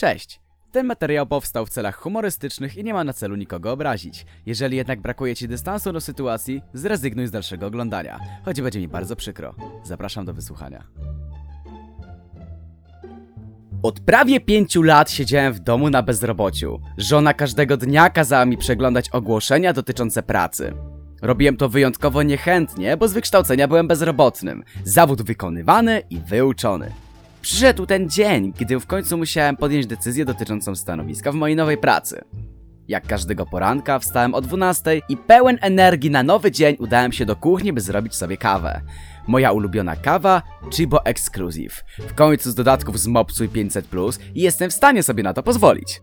Cześć! 0.00 0.40
Ten 0.72 0.86
materiał 0.86 1.26
powstał 1.26 1.66
w 1.66 1.70
celach 1.70 1.96
humorystycznych 1.96 2.76
i 2.76 2.84
nie 2.84 2.94
ma 2.94 3.04
na 3.04 3.12
celu 3.12 3.36
nikogo 3.36 3.72
obrazić. 3.72 4.26
Jeżeli 4.46 4.76
jednak 4.76 5.00
brakuje 5.00 5.36
Ci 5.36 5.48
dystansu 5.48 5.92
do 5.92 6.00
sytuacji, 6.00 6.62
zrezygnuj 6.74 7.26
z 7.26 7.30
dalszego 7.30 7.66
oglądania, 7.66 8.18
choć 8.44 8.60
będzie 8.60 8.80
mi 8.80 8.88
bardzo 8.88 9.16
przykro. 9.16 9.54
Zapraszam 9.84 10.24
do 10.24 10.34
wysłuchania. 10.34 10.84
Od 13.82 14.00
prawie 14.00 14.40
pięciu 14.40 14.82
lat 14.82 15.10
siedziałem 15.10 15.52
w 15.52 15.58
domu 15.58 15.90
na 15.90 16.02
bezrobociu. 16.02 16.80
Żona 16.98 17.34
każdego 17.34 17.76
dnia 17.76 18.10
kazała 18.10 18.44
mi 18.44 18.58
przeglądać 18.58 19.08
ogłoszenia 19.08 19.72
dotyczące 19.72 20.22
pracy. 20.22 20.72
Robiłem 21.22 21.56
to 21.56 21.68
wyjątkowo 21.68 22.22
niechętnie, 22.22 22.96
bo 22.96 23.08
z 23.08 23.12
wykształcenia 23.12 23.68
byłem 23.68 23.88
bezrobotnym. 23.88 24.64
Zawód 24.84 25.22
wykonywany 25.22 26.02
i 26.10 26.18
wyuczony. 26.18 26.92
Przyszedł 27.42 27.86
ten 27.86 28.10
dzień, 28.10 28.52
gdy 28.58 28.80
w 28.80 28.86
końcu 28.86 29.18
musiałem 29.18 29.56
podjąć 29.56 29.86
decyzję 29.86 30.24
dotyczącą 30.24 30.76
stanowiska 30.76 31.32
w 31.32 31.34
mojej 31.34 31.56
nowej 31.56 31.78
pracy. 31.78 32.24
Jak 32.88 33.06
każdego 33.06 33.46
poranka 33.46 33.98
wstałem 33.98 34.34
o 34.34 34.40
12 34.40 35.00
i 35.08 35.16
pełen 35.16 35.58
energii 35.60 36.10
na 36.10 36.22
nowy 36.22 36.50
dzień 36.50 36.76
udałem 36.78 37.12
się 37.12 37.26
do 37.26 37.36
kuchni, 37.36 37.72
by 37.72 37.80
zrobić 37.80 38.14
sobie 38.14 38.36
kawę. 38.36 38.80
Moja 39.26 39.52
ulubiona 39.52 39.96
kawa 39.96 40.42
Chibo 40.74 41.04
Exclusive. 41.04 41.84
W 41.98 42.14
końcu 42.14 42.50
z 42.50 42.54
dodatków 42.54 42.98
z 42.98 43.06
Mopsuj 43.06 43.48
500 43.48 43.86
Plus 43.86 44.18
i 44.34 44.40
jestem 44.40 44.70
w 44.70 44.74
stanie 44.74 45.02
sobie 45.02 45.22
na 45.22 45.32
to 45.32 45.42
pozwolić. 45.42 46.02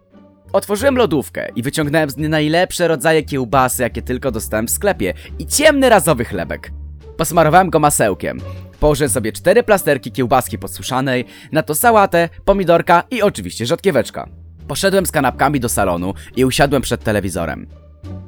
Otworzyłem 0.53 0.97
lodówkę 0.97 1.49
i 1.55 1.61
wyciągnąłem 1.61 2.09
z 2.09 2.17
niej 2.17 2.29
najlepsze 2.29 2.87
rodzaje 2.87 3.23
kiełbasy, 3.23 3.83
jakie 3.83 4.01
tylko 4.01 4.31
dostałem 4.31 4.67
w 4.67 4.71
sklepie 4.71 5.13
i 5.39 5.45
ciemny 5.45 5.89
razowy 5.89 6.25
chlebek. 6.25 6.71
Posmarowałem 7.17 7.69
go 7.69 7.79
masełkiem. 7.79 8.39
Położyłem 8.79 9.09
sobie 9.09 9.31
cztery 9.31 9.63
plasterki 9.63 10.11
kiełbaski 10.11 10.57
podsuszanej, 10.57 11.25
na 11.51 11.63
to 11.63 11.75
sałatę, 11.75 12.29
pomidorka 12.45 13.03
i 13.11 13.21
oczywiście 13.21 13.65
rzodkieweczka. 13.65 14.29
Poszedłem 14.67 15.05
z 15.05 15.11
kanapkami 15.11 15.59
do 15.59 15.69
salonu 15.69 16.13
i 16.35 16.45
usiadłem 16.45 16.81
przed 16.81 17.03
telewizorem. 17.03 17.67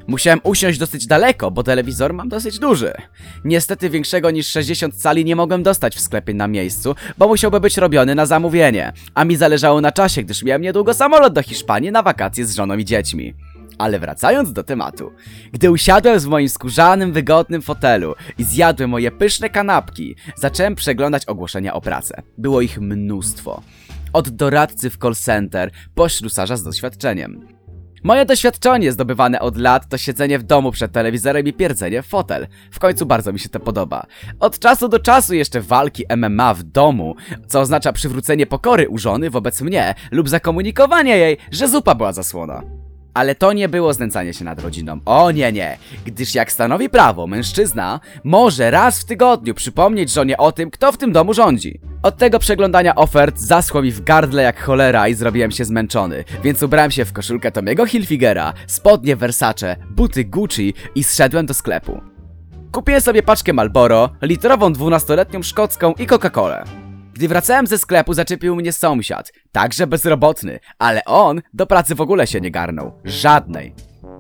Musiałem 0.08 0.40
usiąść 0.44 0.80
dosyć 0.80 1.08
daleko, 1.08 1.52
bo 1.52 1.64
telewizor 1.64 2.14
mam 2.14 2.30
dosyć 2.30 2.60
duży. 2.60 2.94
Niestety 3.46 3.90
większego 3.90 4.32
niż 4.32 4.48
60 4.48 4.96
cali 4.96 5.26
nie 5.26 5.36
mogłem 5.36 5.64
dostać 5.64 5.96
w 5.96 6.00
sklepie 6.00 6.34
na 6.34 6.48
miejscu, 6.48 6.96
bo 7.18 7.28
musiałby 7.28 7.60
być 7.60 7.78
robiony 7.78 8.16
na 8.16 8.26
zamówienie, 8.26 8.94
a 9.14 9.26
mi 9.26 9.36
zależało 9.36 9.82
na 9.82 9.92
czasie, 9.92 10.24
gdyż 10.24 10.44
miałem 10.44 10.62
niedługo 10.62 10.94
samolot 10.94 11.34
do 11.34 11.44
Hiszpanii 11.44 11.92
na 11.92 12.04
wakacje 12.04 12.46
z 12.46 12.56
żoną 12.56 12.78
i 12.78 12.86
dziećmi. 12.86 13.34
Ale 13.80 14.00
wracając 14.00 14.54
do 14.54 14.64
tematu. 14.64 15.12
Gdy 15.54 15.72
usiadłem 15.72 16.20
w 16.20 16.26
moim 16.26 16.50
skórzanym, 16.50 17.14
wygodnym 17.14 17.62
fotelu 17.62 18.16
i 18.38 18.44
zjadłem 18.44 18.90
moje 18.90 19.12
pyszne 19.12 19.50
kanapki, 19.50 20.16
zacząłem 20.36 20.76
przeglądać 20.76 21.26
ogłoszenia 21.26 21.74
o 21.74 21.82
pracę. 21.82 22.22
Było 22.38 22.62
ich 22.62 22.82
mnóstwo. 22.82 23.62
Od 24.14 24.30
doradcy 24.30 24.90
w 24.90 24.98
call 24.98 25.16
center 25.16 25.72
po 25.96 26.10
ślusarza 26.10 26.58
z 26.58 26.64
doświadczeniem. 26.64 27.60
Moje 28.04 28.26
doświadczenie 28.26 28.92
zdobywane 28.92 29.40
od 29.40 29.58
lat 29.58 29.90
to 29.90 29.98
siedzenie 29.98 30.40
w 30.40 30.44
domu 30.44 30.72
przed 30.72 30.92
telewizorem 30.92 31.48
i 31.48 31.54
pierdzenie 31.54 32.02
w 32.02 32.06
fotel. 32.08 32.48
W 32.72 32.80
końcu 32.80 33.06
bardzo 33.06 33.34
mi 33.34 33.40
się 33.40 33.50
to 33.50 33.60
podoba. 33.60 34.06
Od 34.40 34.60
czasu 34.60 34.90
do 34.90 35.00
czasu 35.00 35.34
jeszcze 35.34 35.62
walki 35.62 36.04
MMA 36.18 36.54
w 36.54 36.64
domu, 36.64 37.16
co 37.48 37.60
oznacza 37.60 37.94
przywrócenie 37.94 38.46
pokory 38.46 38.90
u 38.90 38.98
żony 38.98 39.30
wobec 39.30 39.62
mnie 39.62 39.96
lub 40.12 40.30
zakomunikowanie 40.30 41.18
jej, 41.18 41.38
że 41.52 41.68
zupa 41.68 41.96
była 41.96 42.14
zasłona. 42.14 42.64
Ale 43.20 43.36
to 43.36 43.54
nie 43.54 43.70
było 43.70 43.94
znęcanie 43.94 44.34
się 44.34 44.46
nad 44.46 44.62
rodziną. 44.62 45.00
O 45.06 45.32
nie, 45.32 45.52
nie. 45.52 45.78
Gdyż 46.06 46.36
jak 46.36 46.52
stanowi 46.52 46.90
prawo, 46.90 47.28
mężczyzna 47.28 48.00
może 48.24 48.72
raz 48.72 49.00
w 49.00 49.06
tygodniu 49.06 49.54
przypomnieć 49.54 50.12
żonie 50.12 50.38
o 50.38 50.52
tym, 50.52 50.72
kto 50.72 50.92
w 50.92 50.98
tym 50.98 51.12
domu 51.12 51.34
rządzi. 51.34 51.80
Od 52.04 52.18
tego 52.18 52.40
przeglądania 52.40 52.96
ofert 52.96 53.38
zaschło 53.40 53.82
mi 53.82 53.92
w 53.92 54.04
gardle 54.04 54.44
jak 54.44 54.64
cholera 54.64 55.08
i 55.08 55.14
zrobiłem 55.14 55.52
się 55.52 55.66
zmęczony, 55.66 56.24
więc 56.44 56.64
ubrałem 56.64 56.92
się 56.92 57.06
w 57.06 57.14
koszulkę 57.14 57.52
Tomiego 57.52 57.86
Hilfigera, 57.86 58.54
spodnie 58.68 59.16
Versace, 59.16 59.76
buty 59.90 60.26
Gucci 60.26 60.74
i 60.96 61.04
zszedłem 61.04 61.46
do 61.46 61.54
sklepu. 61.54 62.02
Kupiłem 62.72 63.02
sobie 63.02 63.24
paczkę 63.24 63.54
Marlboro, 63.54 64.10
litrową 64.22 64.74
12-letnią 64.74 65.44
szkocką 65.44 65.94
i 65.94 66.08
Coca-Colę. 66.08 66.89
Gdy 67.20 67.28
wracałem 67.28 67.68
ze 67.68 67.78
sklepu, 67.78 68.14
zaczepił 68.14 68.56
mnie 68.56 68.74
sąsiad, 68.74 69.32
także 69.52 69.88
bezrobotny, 69.88 70.60
ale 70.78 71.06
on 71.06 71.42
do 71.54 71.68
pracy 71.68 71.96
w 71.96 72.02
ogóle 72.02 72.28
się 72.28 72.42
nie 72.42 72.52
garnął. 72.52 72.92
Żadnej. 73.04 73.76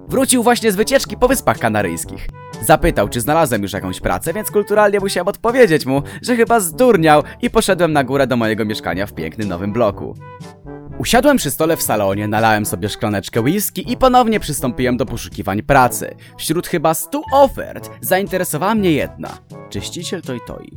Wrócił 0.08 0.44
właśnie 0.44 0.72
z 0.72 0.76
wycieczki 0.76 1.18
po 1.18 1.28
Wyspach 1.28 1.60
Kanaryjskich. 1.60 2.28
Zapytał, 2.62 3.10
czy 3.10 3.22
znalazłem 3.22 3.62
już 3.62 3.74
jakąś 3.74 4.00
pracę, 4.00 4.34
więc 4.34 4.52
kulturalnie 4.52 5.00
musiałem 5.00 5.28
odpowiedzieć 5.28 5.86
mu, 5.86 6.02
że 6.22 6.36
chyba 6.36 6.60
zdurniał 6.60 7.24
i 7.42 7.50
poszedłem 7.50 7.94
na 7.94 8.04
górę 8.04 8.28
do 8.28 8.38
mojego 8.38 8.66
mieszkania 8.66 9.06
w 9.06 9.14
pięknym 9.14 9.50
nowym 9.50 9.74
bloku. 9.74 10.16
Usiadłem 10.98 11.38
przy 11.38 11.52
stole 11.52 11.78
w 11.78 11.82
salonie, 11.82 12.28
nalałem 12.28 12.66
sobie 12.66 12.90
szklaneczkę 12.90 13.42
whisky 13.42 13.92
i 13.92 13.98
ponownie 13.98 14.40
przystąpiłem 14.40 14.98
do 14.98 15.06
poszukiwań 15.06 15.64
pracy. 15.64 16.16
Wśród 16.38 16.68
chyba 16.68 16.94
100 16.94 17.22
ofert 17.32 17.90
zainteresowała 18.02 18.76
mnie 18.76 18.92
jedna. 18.92 19.38
Czyściciel 19.70 20.22
Toi 20.22 20.40
Toi. 20.48 20.72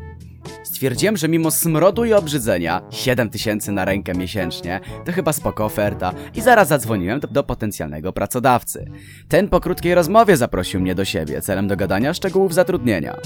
Stwierdziłem, 0.72 1.16
że 1.16 1.28
mimo 1.28 1.50
smrodu 1.50 2.04
i 2.04 2.12
obrzydzenia, 2.12 2.82
7000 2.90 3.72
na 3.72 3.84
rękę 3.84 4.14
miesięcznie, 4.14 4.80
to 5.04 5.12
chyba 5.12 5.32
spoko 5.32 5.64
oferta 5.64 6.12
i 6.34 6.40
zaraz 6.40 6.68
zadzwoniłem 6.68 7.20
do, 7.20 7.28
do 7.28 7.42
potencjalnego 7.42 8.12
pracodawcy. 8.12 8.90
Ten 9.28 9.48
po 9.48 9.60
krótkiej 9.60 9.94
rozmowie 9.94 10.36
zaprosił 10.36 10.80
mnie 10.80 10.94
do 10.94 11.04
siebie 11.04 11.40
celem 11.40 11.68
dogadania 11.68 12.14
szczegółów 12.14 12.54
zatrudnienia. 12.54 13.16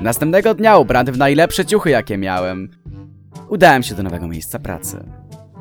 Następnego 0.00 0.54
dnia 0.54 0.76
ubrany 0.78 1.12
w 1.12 1.18
najlepsze 1.18 1.64
ciuchy 1.64 1.90
jakie 1.90 2.18
miałem, 2.18 2.68
udałem 3.48 3.82
się 3.82 3.94
do 3.94 4.02
nowego 4.02 4.28
miejsca 4.28 4.58
pracy. 4.58 5.04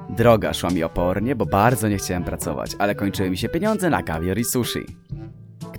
Droga 0.10 0.54
szła 0.54 0.70
mi 0.70 0.84
opornie, 0.84 1.36
bo 1.36 1.46
bardzo 1.46 1.88
nie 1.88 1.98
chciałem 1.98 2.24
pracować, 2.24 2.76
ale 2.80 2.96
kończyły 2.96 3.30
mi 3.30 3.38
się 3.38 3.50
pieniądze 3.50 3.90
na 3.90 4.04
kawior 4.04 4.38
i 4.38 4.44
sushi. 4.44 4.86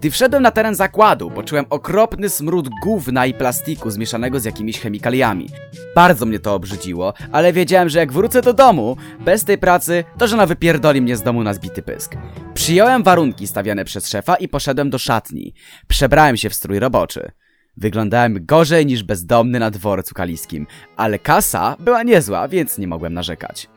Gdy 0.00 0.10
wszedłem 0.10 0.42
na 0.42 0.50
teren 0.50 0.74
zakładu, 0.74 1.30
poczułem 1.30 1.64
okropny 1.70 2.28
smród 2.28 2.68
gówna 2.82 3.26
i 3.26 3.34
plastiku 3.34 3.90
zmieszanego 3.90 4.40
z 4.40 4.44
jakimiś 4.44 4.80
chemikaliami. 4.80 5.48
Bardzo 5.94 6.26
mnie 6.26 6.38
to 6.38 6.54
obrzydziło, 6.54 7.14
ale 7.32 7.52
wiedziałem, 7.52 7.88
że 7.88 7.98
jak 7.98 8.12
wrócę 8.12 8.42
do 8.42 8.52
domu, 8.52 8.96
bez 9.20 9.44
tej 9.44 9.58
pracy, 9.58 10.04
to 10.18 10.28
żona 10.28 10.46
wypierdoli 10.46 11.02
mnie 11.02 11.16
z 11.16 11.22
domu 11.22 11.42
na 11.42 11.54
zbity 11.54 11.82
pysk. 11.82 12.14
Przyjąłem 12.54 13.02
warunki 13.02 13.46
stawiane 13.46 13.84
przez 13.84 14.08
szefa 14.08 14.34
i 14.34 14.48
poszedłem 14.48 14.90
do 14.90 14.98
szatni. 14.98 15.54
Przebrałem 15.88 16.36
się 16.36 16.50
w 16.50 16.54
strój 16.54 16.78
roboczy. 16.78 17.30
Wyglądałem 17.76 18.46
gorzej 18.46 18.86
niż 18.86 19.02
bezdomny 19.02 19.58
na 19.58 19.70
dworcu 19.70 20.14
kaliskim, 20.14 20.66
ale 20.96 21.18
kasa 21.18 21.76
była 21.80 22.02
niezła, 22.02 22.48
więc 22.48 22.78
nie 22.78 22.88
mogłem 22.88 23.14
narzekać. 23.14 23.68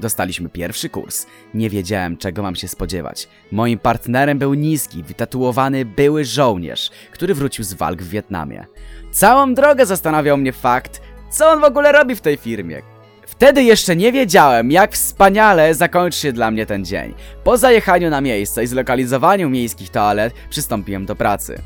Dostaliśmy 0.00 0.48
pierwszy 0.48 0.88
kurs. 0.88 1.26
Nie 1.54 1.70
wiedziałem, 1.70 2.16
czego 2.16 2.42
mam 2.42 2.56
się 2.56 2.68
spodziewać. 2.68 3.28
Moim 3.52 3.78
partnerem 3.78 4.38
był 4.38 4.54
niski, 4.54 5.02
wytatuowany 5.02 5.84
były 5.84 6.24
żołnierz, 6.24 6.90
który 7.12 7.34
wrócił 7.34 7.64
z 7.64 7.74
walk 7.74 8.02
w 8.02 8.08
Wietnamie. 8.08 8.66
Całą 9.10 9.54
drogę 9.54 9.86
zastanawiał 9.86 10.36
mnie 10.36 10.52
fakt, 10.52 11.02
co 11.30 11.50
on 11.50 11.60
w 11.60 11.64
ogóle 11.64 11.92
robi 11.92 12.16
w 12.16 12.20
tej 12.20 12.36
firmie. 12.36 12.82
Wtedy 13.26 13.62
jeszcze 13.62 13.96
nie 13.96 14.12
wiedziałem, 14.12 14.70
jak 14.70 14.92
wspaniale 14.92 15.74
zakończy 15.74 16.18
się 16.18 16.32
dla 16.32 16.50
mnie 16.50 16.66
ten 16.66 16.84
dzień. 16.84 17.14
Po 17.44 17.58
zajechaniu 17.58 18.10
na 18.10 18.20
miejsce 18.20 18.64
i 18.64 18.66
zlokalizowaniu 18.66 19.50
miejskich 19.50 19.90
toalet 19.90 20.34
przystąpiłem 20.50 21.06
do 21.06 21.16
pracy. 21.16 21.62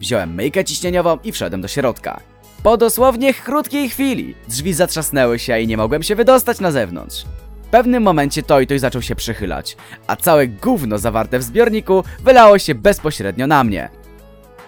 Wziąłem 0.00 0.34
myjkę 0.34 0.64
ciśnieniową 0.64 1.18
i 1.24 1.32
wszedłem 1.32 1.60
do 1.60 1.68
środka. 1.68 2.20
Po 2.62 2.76
dosłownie 2.76 3.34
krótkiej 3.34 3.88
chwili 3.90 4.34
drzwi 4.48 4.72
zatrzasnęły 4.72 5.38
się 5.38 5.60
i 5.60 5.66
nie 5.66 5.76
mogłem 5.76 6.02
się 6.02 6.14
wydostać 6.14 6.60
na 6.60 6.70
zewnątrz. 6.70 7.24
W 7.66 7.68
pewnym 7.68 8.02
momencie 8.02 8.42
Toy 8.42 8.66
Toy 8.66 8.78
zaczął 8.78 9.02
się 9.02 9.16
przychylać, 9.16 9.76
a 10.06 10.16
całe 10.16 10.48
gówno 10.48 10.98
zawarte 10.98 11.38
w 11.38 11.42
zbiorniku 11.42 12.04
wylało 12.24 12.58
się 12.58 12.74
bezpośrednio 12.74 13.46
na 13.46 13.64
mnie. 13.64 13.88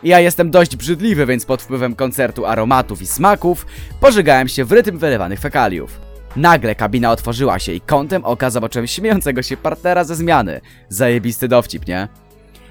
Ja 0.03 0.21
jestem 0.21 0.51
dość 0.51 0.77
brzydliwy, 0.77 1.27
więc 1.27 1.45
pod 1.45 1.63
wpływem 1.63 1.95
koncertu 1.95 2.47
aromatów 2.47 3.03
i 3.03 3.07
smaków 3.07 3.67
pożygałem 4.01 4.49
się 4.49 4.65
w 4.65 4.73
rytm 4.73 4.99
wylewanych 4.99 5.41
fekaliów. 5.41 6.01
Nagle 6.37 6.75
kabina 6.75 7.11
otworzyła 7.11 7.59
się 7.59 7.73
i 7.73 7.81
kątem 7.81 8.25
oka 8.25 8.51
zobaczyłem 8.51 8.87
śmiejącego 8.87 9.43
się 9.43 9.57
partnera 9.57 10.05
ze 10.05 10.15
zmiany. 10.15 10.61
Zajebisty 10.89 11.49
dowcip, 11.49 11.87
nie? 11.87 12.09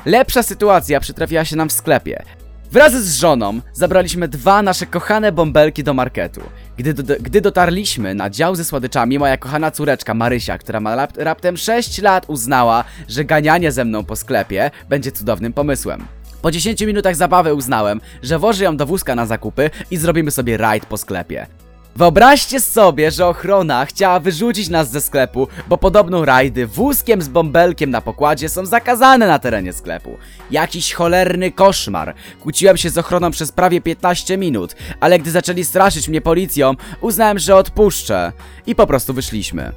Lepsza 0.05 0.43
sytuacja 0.43 0.99
przytrafiła 0.99 1.45
się 1.45 1.55
nam 1.55 1.69
w 1.69 1.73
sklepie. 1.73 2.23
Wraz 2.71 2.93
z 2.93 3.15
żoną 3.15 3.59
zabraliśmy 3.73 4.27
dwa 4.27 4.61
nasze 4.61 4.85
kochane 4.85 5.31
bąbelki 5.31 5.83
do 5.83 5.93
marketu. 5.93 6.41
Gdy, 6.77 6.93
do, 6.93 7.15
gdy 7.19 7.41
dotarliśmy 7.41 8.15
na 8.15 8.29
dział 8.29 8.55
ze 8.55 8.65
słodyczami, 8.65 9.19
moja 9.19 9.37
kochana 9.37 9.71
córeczka 9.71 10.13
Marysia, 10.13 10.57
która 10.57 10.79
ma 10.79 10.95
rap, 10.95 11.17
raptem 11.17 11.57
6 11.57 12.01
lat, 12.01 12.25
uznała, 12.27 12.83
że 13.07 13.25
ganianie 13.25 13.71
ze 13.71 13.85
mną 13.85 14.05
po 14.05 14.15
sklepie 14.15 14.71
będzie 14.89 15.11
cudownym 15.11 15.53
pomysłem. 15.53 16.05
Po 16.41 16.51
10 16.51 16.81
minutach 16.81 17.15
zabawy 17.15 17.53
uznałem, 17.53 18.01
że 18.23 18.39
wożę 18.39 18.63
ją 18.63 18.77
do 18.77 18.85
wózka 18.85 19.15
na 19.15 19.25
zakupy 19.25 19.69
i 19.91 19.97
zrobimy 19.97 20.31
sobie 20.31 20.57
rajd 20.57 20.85
po 20.85 20.97
sklepie. 20.97 21.47
Wyobraźcie 21.97 22.59
sobie, 22.59 23.11
że 23.11 23.27
ochrona 23.27 23.85
chciała 23.85 24.19
wyrzucić 24.19 24.69
nas 24.69 24.91
ze 24.91 25.01
sklepu, 25.01 25.47
bo 25.67 25.77
podobno 25.77 26.25
rajdy 26.25 26.67
wózkiem 26.67 27.21
z 27.21 27.27
bąbelkiem 27.27 27.89
na 27.89 28.01
pokładzie 28.01 28.49
są 28.49 28.65
zakazane 28.65 29.27
na 29.27 29.39
terenie 29.39 29.73
sklepu. 29.73 30.17
Jakiś 30.51 30.93
cholerny 30.93 31.51
koszmar. 31.51 32.15
Kłóciłem 32.41 32.77
się 32.77 32.89
z 32.89 32.97
ochroną 32.97 33.31
przez 33.31 33.51
prawie 33.51 33.81
15 33.81 34.37
minut, 34.37 34.75
ale 34.99 35.19
gdy 35.19 35.31
zaczęli 35.31 35.63
straszyć 35.63 36.09
mnie 36.09 36.21
policją, 36.21 36.73
uznałem, 37.01 37.39
że 37.39 37.55
odpuszczę 37.55 38.31
i 38.67 38.75
po 38.75 38.87
prostu 38.87 39.13
wyszliśmy. 39.13 39.71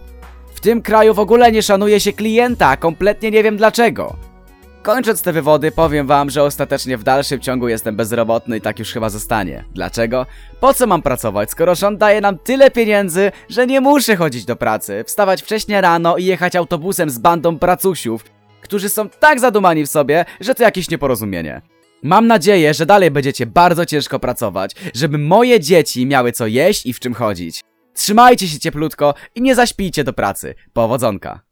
W 0.55 0.61
tym 0.61 0.83
kraju 0.83 1.15
w 1.15 1.19
ogóle 1.19 1.53
nie 1.53 1.63
szanuje 1.63 2.01
się 2.01 2.13
klienta, 2.13 2.77
kompletnie 2.77 3.31
nie 3.31 3.43
wiem 3.43 3.57
dlaczego. 3.57 4.30
Kończąc 4.83 5.23
te 5.23 5.33
wywody, 5.33 5.73
powiem 5.73 6.07
wam, 6.07 6.31
że 6.31 6.43
ostatecznie 6.43 6.97
w 6.97 7.03
dalszym 7.03 7.41
ciągu 7.41 7.69
jestem 7.69 7.97
bezrobotny 7.97 8.57
i 8.57 8.61
tak 8.61 8.79
już 8.79 8.93
chyba 8.93 9.09
zostanie. 9.09 9.65
Dlaczego? 9.75 10.27
Po 10.61 10.75
co 10.75 10.87
mam 10.87 11.03
pracować, 11.03 11.51
skoro 11.51 11.75
rząd 11.75 11.99
daje 11.99 12.21
nam 12.21 12.39
tyle 12.39 12.71
pieniędzy, 12.71 13.33
że 13.49 13.67
nie 13.67 13.81
muszę 13.81 14.17
chodzić 14.17 14.45
do 14.45 14.57
pracy, 14.57 15.05
wstawać 15.07 15.43
wcześnie 15.43 15.81
rano 15.81 16.17
i 16.17 16.25
jechać 16.25 16.57
autobusem 16.57 17.11
z 17.11 17.19
bandą 17.19 17.59
pracusiów, 17.59 18.25
którzy 18.61 18.89
są 18.89 19.09
tak 19.09 19.41
zadumani 19.41 19.87
w 19.87 19.91
sobie, 19.91 20.25
że 20.41 20.55
to 20.55 20.63
jakieś 20.63 20.91
nieporozumienie. 20.91 21.63
Mam 22.03 22.27
nadzieję, 22.27 22.75
że 22.75 22.87
dalej 22.87 23.11
będziecie 23.11 23.47
bardzo 23.47 23.87
ciężko 23.87 24.19
pracować, 24.19 24.75
żeby 24.95 25.19
moje 25.19 25.61
dzieci 25.61 26.07
miały 26.07 26.33
co 26.33 26.47
jeść 26.47 26.87
i 26.87 26.93
w 26.93 27.01
czym 27.01 27.15
chodzić. 27.15 27.61
Trzymajcie 27.95 28.49
się 28.49 28.59
cieplutko 28.59 29.15
i 29.35 29.43
nie 29.43 29.55
zaśpijcie 29.55 30.05
do 30.05 30.13
pracy. 30.13 30.55
Powodzonka. 30.73 31.50